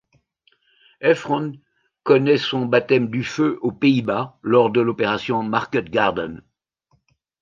Heffron 0.99 1.51
connaît 2.01 2.39
son 2.39 2.65
baptême 2.65 3.11
du 3.11 3.23
feu 3.23 3.59
aux 3.61 3.71
Pays-Bas 3.71 4.39
lors 4.41 4.71
de 4.71 4.81
l'opération 4.81 5.43
Market 5.43 5.91
Garden. 5.91 6.41